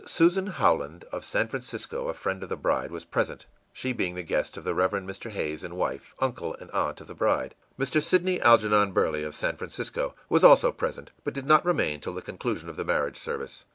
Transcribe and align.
Susan 0.07 0.47
Howland, 0.47 1.05
of 1.11 1.23
San 1.23 1.47
Francisco, 1.47 2.07
a 2.07 2.15
friend 2.15 2.41
of 2.41 2.49
the 2.49 2.57
bride, 2.57 2.89
was 2.89 3.05
present, 3.05 3.45
she 3.71 3.93
being 3.93 4.15
the 4.15 4.23
guest 4.23 4.57
of 4.57 4.63
the 4.63 4.73
Rev. 4.73 4.93
Mr. 4.93 5.29
Hays 5.29 5.63
and 5.63 5.75
wife, 5.77 6.15
uncle 6.17 6.55
and 6.55 6.71
aunt 6.71 7.01
of 7.01 7.05
the 7.05 7.13
bride. 7.13 7.53
Mr. 7.79 8.01
Sidney 8.01 8.41
Algernon 8.41 8.93
Burley, 8.93 9.21
of 9.23 9.35
San 9.35 9.57
Francisco, 9.57 10.15
was 10.27 10.43
also 10.43 10.71
present 10.71 11.11
but 11.23 11.35
did 11.35 11.45
not 11.45 11.63
remain 11.63 11.99
till 12.01 12.15
the 12.15 12.21
conclusion 12.23 12.67
of 12.67 12.77
the 12.77 12.83
marriage 12.83 13.17
service. 13.17 13.63